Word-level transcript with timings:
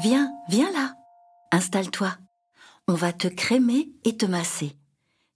Viens, 0.00 0.32
viens 0.48 0.70
là. 0.72 0.94
Installe-toi. 1.50 2.16
On 2.86 2.94
va 2.94 3.12
te 3.12 3.26
crémer 3.26 3.90
et 4.04 4.16
te 4.16 4.26
masser. 4.26 4.76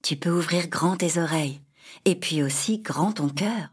Tu 0.03 0.17
peux 0.17 0.31
ouvrir 0.31 0.69
grand 0.69 0.97
tes 0.97 1.19
oreilles 1.19 1.61
et 2.05 2.15
puis 2.15 2.45
aussi 2.45 2.79
grand 2.79 3.13
ton 3.13 3.29
cœur. 3.29 3.73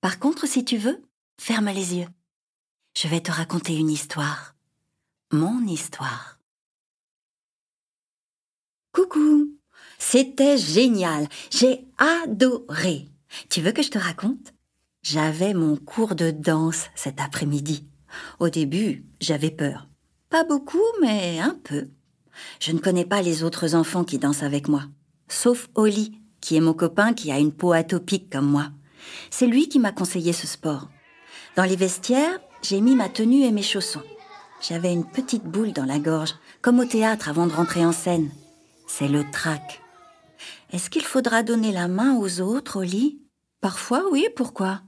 Par 0.00 0.18
contre, 0.18 0.48
si 0.48 0.64
tu 0.64 0.76
veux, 0.76 1.02
ferme 1.40 1.68
les 1.68 1.94
yeux. 1.94 2.08
Je 2.96 3.06
vais 3.06 3.20
te 3.20 3.30
raconter 3.30 3.76
une 3.76 3.90
histoire. 3.90 4.56
Mon 5.30 5.64
histoire. 5.66 6.40
Coucou. 8.92 9.56
C'était 9.98 10.58
génial. 10.58 11.28
J'ai 11.50 11.86
adoré. 11.98 13.08
Tu 13.50 13.60
veux 13.60 13.72
que 13.72 13.82
je 13.82 13.90
te 13.90 13.98
raconte? 13.98 14.52
J'avais 15.02 15.54
mon 15.54 15.76
cours 15.76 16.16
de 16.16 16.32
danse 16.32 16.86
cet 16.96 17.20
après-midi. 17.20 17.86
Au 18.40 18.48
début, 18.48 19.04
j'avais 19.20 19.52
peur. 19.52 19.88
Pas 20.30 20.44
beaucoup, 20.44 20.82
mais 21.00 21.38
un 21.38 21.54
peu. 21.64 21.88
Je 22.60 22.72
ne 22.72 22.78
connais 22.78 23.04
pas 23.06 23.22
les 23.22 23.42
autres 23.42 23.74
enfants 23.74 24.04
qui 24.04 24.18
dansent 24.18 24.42
avec 24.42 24.68
moi, 24.68 24.82
sauf 25.28 25.68
Oli, 25.74 26.20
qui 26.40 26.56
est 26.56 26.60
mon 26.60 26.74
copain 26.74 27.14
qui 27.14 27.32
a 27.32 27.38
une 27.38 27.52
peau 27.52 27.72
atopique 27.72 28.30
comme 28.30 28.46
moi. 28.46 28.68
C'est 29.30 29.46
lui 29.46 29.68
qui 29.68 29.78
m'a 29.78 29.92
conseillé 29.92 30.32
ce 30.32 30.46
sport. 30.46 30.88
Dans 31.56 31.64
les 31.64 31.76
vestiaires, 31.76 32.38
j'ai 32.62 32.80
mis 32.80 32.94
ma 32.94 33.08
tenue 33.08 33.42
et 33.42 33.50
mes 33.52 33.62
chaussons. 33.62 34.02
J'avais 34.60 34.92
une 34.92 35.08
petite 35.08 35.44
boule 35.44 35.72
dans 35.72 35.84
la 35.86 35.98
gorge, 35.98 36.34
comme 36.60 36.80
au 36.80 36.84
théâtre 36.84 37.28
avant 37.28 37.46
de 37.46 37.52
rentrer 37.52 37.84
en 37.84 37.92
scène. 37.92 38.30
C'est 38.86 39.08
le 39.08 39.24
trac. 39.30 39.82
Est-ce 40.72 40.90
qu'il 40.90 41.04
faudra 41.04 41.42
donner 41.42 41.72
la 41.72 41.88
main 41.88 42.16
aux 42.16 42.40
autres 42.40 42.80
au 42.80 42.82
lit 42.82 43.22
Parfois, 43.60 44.04
oui, 44.12 44.26
pourquoi? 44.36 44.82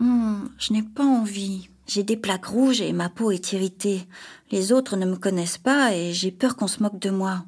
Hmm, 0.00 0.46
Je 0.58 0.72
n'ai 0.72 0.82
pas 0.82 1.04
envie. 1.04 1.70
J'ai 1.86 2.02
des 2.02 2.16
plaques 2.16 2.46
rouges 2.46 2.80
et 2.80 2.92
ma 2.92 3.08
peau 3.08 3.30
est 3.30 3.52
irritée. 3.52 4.06
Les 4.50 4.72
autres 4.72 4.96
ne 4.96 5.06
me 5.06 5.16
connaissent 5.16 5.58
pas 5.58 5.94
et 5.94 6.12
j'ai 6.12 6.30
peur 6.30 6.56
qu'on 6.56 6.66
se 6.66 6.82
moque 6.82 6.98
de 6.98 7.10
moi. 7.10 7.44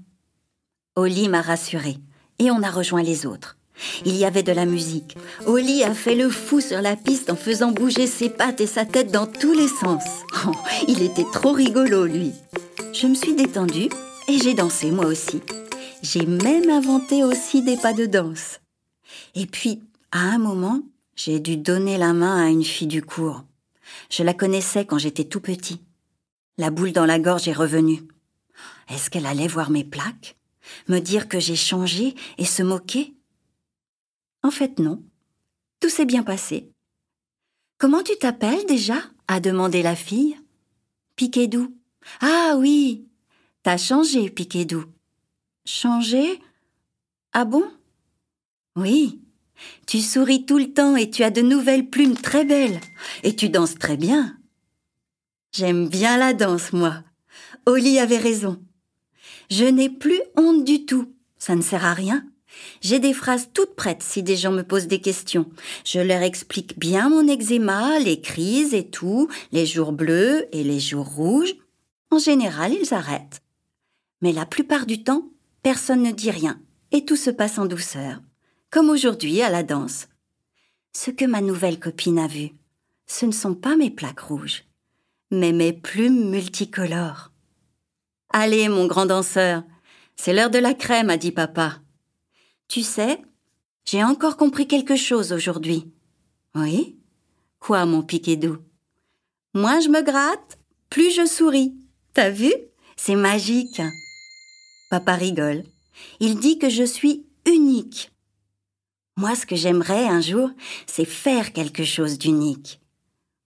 Oli 0.97 1.29
m'a 1.29 1.43
rassurée 1.43 1.99
et 2.39 2.51
on 2.51 2.63
a 2.63 2.71
rejoint 2.71 3.03
les 3.03 3.27
autres. 3.27 3.57
Il 4.05 4.17
y 4.17 4.25
avait 4.25 4.43
de 4.43 4.53
la 4.53 4.65
musique. 4.65 5.17
Oli 5.47 5.85
a 5.85 5.95
fait 5.95 6.15
le 6.15 6.29
fou 6.29 6.61
sur 6.61 6.81
la 6.81 6.97
piste 6.97 7.31
en 7.31 7.37
faisant 7.37 7.73
bouger 7.73 8.07
ses 8.07 8.29
pattes 8.29 8.61
et 8.61 8.67
sa 8.67 8.85
tête 8.85 9.13
dans 9.13 9.27
tous 9.27 9.53
les 9.53 9.69
sens. 9.69 10.03
Oh, 10.47 10.53
il 10.89 11.03
était 11.03 11.27
trop 11.33 11.53
rigolo, 11.53 12.05
lui. 12.05 12.33
Je 12.93 13.07
me 13.07 13.15
suis 13.15 13.35
détendue 13.35 13.89
et 14.29 14.39
j'ai 14.39 14.55
dansé 14.55 14.91
moi 14.91 15.07
aussi. 15.07 15.41
J'ai 16.03 16.27
même 16.27 16.71
inventé 16.71 17.25
aussi 17.25 17.63
des 17.63 17.77
pas 17.77 17.93
de 17.93 18.07
danse. 18.07 18.61
Et 19.35 19.47
puis, 19.47 19.81
à 20.13 20.21
un 20.21 20.39
moment, 20.39 20.83
j'ai 21.17 21.41
dû 21.41 21.57
donner 21.57 21.99
la 21.99 22.13
main 22.13 22.45
à 22.45 22.49
une 22.49 22.65
fille 22.65 22.87
du 22.87 23.03
cours. 23.03 23.43
Je 24.11 24.23
la 24.23 24.35
connaissais 24.35 24.85
quand 24.87 24.99
j'étais 24.99 25.25
tout 25.25 25.41
petit. 25.41 25.81
La 26.57 26.71
boule 26.71 26.93
dans 26.93 27.07
la 27.07 27.19
gorge 27.19 27.49
est 27.49 27.53
revenue. 27.53 28.03
Est-ce 28.89 29.11
qu'elle 29.11 29.27
allait 29.27 29.47
voir 29.47 29.71
mes 29.71 29.85
plaques? 29.85 30.37
Me 30.89 30.99
dire 30.99 31.29
que 31.29 31.41
j'ai 31.41 31.57
changé 31.57 32.15
et 32.37 32.45
se 32.45 32.63
moquer? 32.63 33.15
En 34.43 34.51
fait, 34.51 34.79
non. 34.79 35.03
Tout 35.81 35.89
s'est 35.89 36.05
bien 36.05 36.23
passé. 36.23 36.71
Comment 37.79 38.03
tu 38.03 38.17
t'appelles 38.19 38.67
déjà? 38.67 38.97
a 39.29 39.41
demandé 39.41 39.83
la 39.83 39.95
fille. 39.95 40.37
Piquedou. 41.17 41.77
Ah 42.21 42.55
oui 42.59 43.07
T'as 43.63 43.77
changé, 43.77 44.31
Piquedou. 44.31 44.85
Changé? 45.65 46.41
Ah 47.33 47.45
bon? 47.45 47.65
Oui. 48.75 49.21
Tu 49.87 50.01
souris 50.01 50.45
tout 50.45 50.59
le 50.59 50.73
temps 50.73 50.97
et 50.97 51.11
tu 51.11 51.23
as 51.23 51.31
de 51.31 51.41
nouvelles 51.41 51.89
plumes 51.89 52.17
très 52.17 52.45
belles. 52.45 52.81
Et 53.23 53.35
tu 53.35 53.49
danses 53.49 53.75
très 53.75 53.97
bien. 53.97 54.37
J'aime 55.53 55.89
bien 55.89 56.19
la 56.19 56.35
danse, 56.35 56.73
moi. 56.73 57.03
Oli 57.67 57.99
avait 57.99 58.19
raison. 58.19 58.61
Je 59.51 59.65
n'ai 59.65 59.89
plus 59.89 60.21
honte 60.37 60.65
du 60.65 60.85
tout. 60.85 61.13
Ça 61.39 61.55
ne 61.55 61.63
sert 61.63 61.85
à 61.85 61.95
rien. 61.95 62.25
J'ai 62.81 62.99
des 62.99 63.13
phrases 63.13 63.51
toutes 63.53 63.75
prêtes 63.75 64.03
si 64.03 64.23
des 64.23 64.37
gens 64.37 64.53
me 64.53 64.63
posent 64.63 64.89
des 64.89 65.01
questions. 65.01 65.47
Je 65.85 66.01
leur 66.01 66.23
explique 66.23 66.79
bien 66.79 67.09
mon 67.09 67.27
eczéma, 67.29 67.99
les 67.99 68.21
crises 68.21 68.75
et 68.75 68.89
tout, 68.89 69.29
les 69.53 69.67
jours 69.67 69.93
bleus 69.93 70.47
et 70.53 70.65
les 70.65 70.81
jours 70.81 71.07
rouges. 71.07 71.55
En 72.11 72.19
général, 72.19 72.73
ils 72.73 72.95
arrêtent. 72.95 73.43
Mais 74.23 74.33
la 74.33 74.47
plupart 74.47 74.87
du 74.87 75.03
temps, 75.03 75.29
personne 75.63 76.03
ne 76.03 76.11
dit 76.11 76.31
rien 76.31 76.61
et 76.91 77.05
tout 77.05 77.17
se 77.17 77.31
passe 77.31 77.59
en 77.59 77.67
douceur 77.67 78.21
comme 78.71 78.91
aujourd'hui 78.91 79.43
à 79.43 79.51
la 79.51 79.63
danse. 79.63 80.09
Ce 80.93 81.11
que 81.11 81.25
ma 81.25 81.41
nouvelle 81.41 81.79
copine 81.79 82.19
a 82.19 82.27
vu, 82.27 82.51
ce 83.07 83.27
ne 83.27 83.33
sont 83.33 83.55
pas 83.55 83.77
mes 83.77 83.91
plaques 83.91 84.21
rouges, 84.21 84.65
mais 85.31 85.53
mes 85.53 85.73
plumes 85.73 86.31
multicolores. 86.31 87.31
Allez, 88.31 88.69
mon 88.69 88.87
grand 88.87 89.07
danseur, 89.07 89.63
c'est 90.17 90.33
l'heure 90.33 90.51
de 90.51 90.59
la 90.59 90.75
crème, 90.75 91.11
a 91.11 91.17
dit 91.17 91.33
papa. 91.33 91.81
Tu 92.69 92.83
sais, 92.83 93.23
j'ai 93.85 94.05
encore 94.05 94.37
compris 94.37 94.67
quelque 94.67 94.97
chose 94.97 95.33
aujourd'hui. 95.33 95.91
Oui? 96.55 96.99
Quoi, 97.61 97.87
mon 97.87 98.03
piquet 98.03 98.37
doux 98.37 98.59
Moins 99.55 99.81
je 99.81 99.89
me 99.89 100.03
gratte, 100.03 100.59
plus 100.91 101.11
je 101.11 101.27
souris. 101.27 101.75
T'as 102.13 102.31
vu? 102.31 102.53
C'est 102.97 103.15
magique. 103.15 103.81
Papa 104.91 105.15
rigole. 105.15 105.65
Il 106.21 106.39
dit 106.39 106.59
que 106.59 106.69
je 106.69 106.85
suis 106.85 107.27
unique. 107.47 108.11
Moi, 109.19 109.35
ce 109.35 109.47
que 109.47 109.57
j'aimerais 109.57 110.07
un 110.07 110.21
jour, 110.21 110.49
c'est 110.87 111.05
faire 111.05 111.53
quelque 111.53 111.83
chose 111.83 112.19
d'unique. 112.19 112.81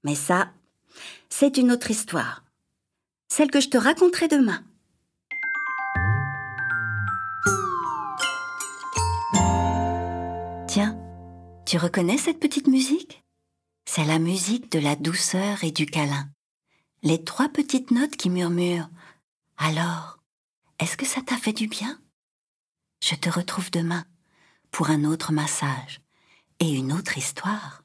Mais 0.05 0.15
ça, 0.15 0.53
c'est 1.31 1.57
une 1.57 1.73
autre 1.73 1.91
histoire. 1.91 2.45
Celle 3.29 3.51
que 3.51 3.59
je 3.59 3.71
te 3.71 3.79
raconterai 3.79 4.29
demain. 4.29 4.63
Tiens, 10.69 10.99
tu 11.65 11.79
reconnais 11.79 12.19
cette 12.19 12.39
petite 12.39 12.67
musique? 12.67 13.25
C'est 13.87 14.05
la 14.05 14.19
musique 14.19 14.71
de 14.73 14.79
la 14.79 14.95
douceur 14.95 15.65
et 15.65 15.71
du 15.71 15.87
câlin. 15.87 16.29
Les 17.03 17.25
trois 17.25 17.49
petites 17.49 17.91
notes 17.91 18.17
qui 18.19 18.29
murmurent. 18.29 18.91
Alors, 19.57 20.19
est-ce 20.81 20.99
que 20.99 21.07
ça 21.07 21.23
t'a 21.23 21.39
fait 21.39 21.55
du 21.55 21.67
bien? 21.67 21.99
Je 23.03 23.15
te 23.15 23.31
retrouve 23.31 23.71
demain 23.71 24.05
pour 24.73 24.91
un 24.91 25.05
autre 25.05 25.33
massage 25.33 26.01
et 26.59 26.71
une 26.71 26.93
autre 26.93 27.19
histoire. 27.19 27.82